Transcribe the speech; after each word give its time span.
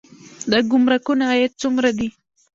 د 0.51 0.53
ګمرکونو 0.69 1.23
عاید 1.29 1.53
څومره 1.61 1.89
دی؟ 1.97 2.07